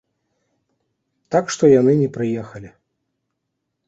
[1.35, 2.69] Так што яны не прыехалі.